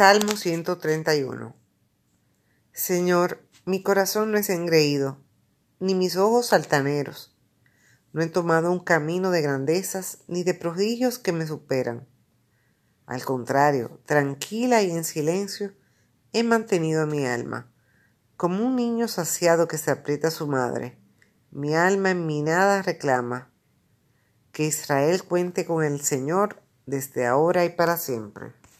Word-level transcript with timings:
Salmo 0.00 0.34
131 0.34 1.54
Señor, 2.72 3.46
mi 3.66 3.82
corazón 3.82 4.32
no 4.32 4.38
es 4.38 4.48
engreído, 4.48 5.22
ni 5.78 5.94
mis 5.94 6.16
ojos 6.16 6.54
altaneros. 6.54 7.36
No 8.14 8.22
he 8.22 8.26
tomado 8.26 8.72
un 8.72 8.80
camino 8.82 9.30
de 9.30 9.42
grandezas 9.42 10.20
ni 10.26 10.42
de 10.42 10.54
prodigios 10.54 11.18
que 11.18 11.32
me 11.32 11.46
superan. 11.46 12.08
Al 13.04 13.26
contrario, 13.26 14.00
tranquila 14.06 14.80
y 14.80 14.90
en 14.90 15.04
silencio, 15.04 15.74
he 16.32 16.44
mantenido 16.44 17.06
mi 17.06 17.26
alma, 17.26 17.70
como 18.38 18.64
un 18.64 18.76
niño 18.76 19.06
saciado 19.06 19.68
que 19.68 19.76
se 19.76 19.90
aprieta 19.90 20.28
a 20.28 20.30
su 20.30 20.46
madre. 20.46 20.98
Mi 21.50 21.74
alma 21.74 22.12
en 22.12 22.24
mi 22.24 22.40
nada 22.40 22.80
reclama. 22.80 23.52
Que 24.50 24.64
Israel 24.64 25.24
cuente 25.24 25.66
con 25.66 25.84
el 25.84 26.00
Señor 26.00 26.62
desde 26.86 27.26
ahora 27.26 27.66
y 27.66 27.68
para 27.68 27.98
siempre. 27.98 28.58